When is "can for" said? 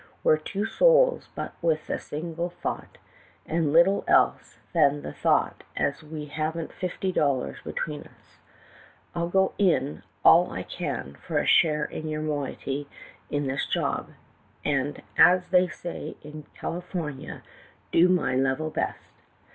10.63-11.37